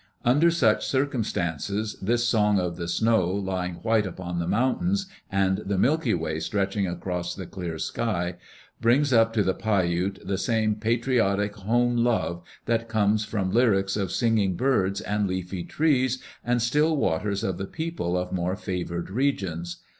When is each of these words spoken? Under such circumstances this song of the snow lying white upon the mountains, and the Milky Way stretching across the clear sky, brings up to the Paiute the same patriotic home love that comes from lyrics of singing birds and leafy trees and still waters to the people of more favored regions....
Under 0.25 0.49
such 0.49 0.83
circumstances 0.87 1.95
this 2.01 2.27
song 2.27 2.57
of 2.59 2.75
the 2.75 2.87
snow 2.87 3.27
lying 3.29 3.75
white 3.83 4.07
upon 4.07 4.39
the 4.39 4.47
mountains, 4.47 5.05
and 5.31 5.59
the 5.59 5.77
Milky 5.77 6.15
Way 6.15 6.39
stretching 6.39 6.87
across 6.87 7.35
the 7.35 7.45
clear 7.45 7.77
sky, 7.77 8.37
brings 8.81 9.13
up 9.13 9.31
to 9.33 9.43
the 9.43 9.53
Paiute 9.53 10.17
the 10.25 10.39
same 10.39 10.73
patriotic 10.73 11.53
home 11.55 11.97
love 11.97 12.41
that 12.65 12.89
comes 12.89 13.25
from 13.25 13.51
lyrics 13.51 13.95
of 13.95 14.11
singing 14.11 14.55
birds 14.55 15.01
and 15.01 15.27
leafy 15.27 15.63
trees 15.63 16.19
and 16.43 16.63
still 16.63 16.97
waters 16.97 17.41
to 17.41 17.53
the 17.53 17.67
people 17.67 18.17
of 18.17 18.31
more 18.31 18.55
favored 18.55 19.11
regions.... 19.11 19.83